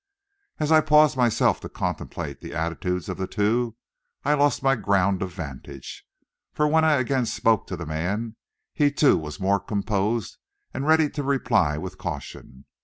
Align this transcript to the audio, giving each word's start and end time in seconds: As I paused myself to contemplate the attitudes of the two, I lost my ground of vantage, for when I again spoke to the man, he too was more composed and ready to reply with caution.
As 0.57 0.71
I 0.71 0.81
paused 0.81 1.15
myself 1.15 1.59
to 1.59 1.69
contemplate 1.69 2.41
the 2.41 2.55
attitudes 2.55 3.07
of 3.07 3.17
the 3.17 3.27
two, 3.27 3.75
I 4.25 4.33
lost 4.33 4.63
my 4.63 4.75
ground 4.75 5.21
of 5.21 5.31
vantage, 5.31 6.07
for 6.53 6.67
when 6.67 6.83
I 6.83 6.93
again 6.93 7.27
spoke 7.27 7.67
to 7.67 7.77
the 7.77 7.85
man, 7.85 8.35
he 8.73 8.89
too 8.91 9.15
was 9.15 9.39
more 9.39 9.59
composed 9.59 10.39
and 10.73 10.87
ready 10.87 11.07
to 11.11 11.21
reply 11.21 11.77
with 11.77 11.99
caution. 11.99 12.65